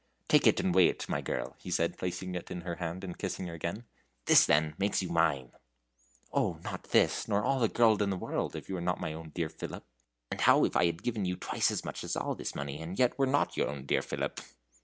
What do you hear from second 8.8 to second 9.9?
not my own dear Philip!"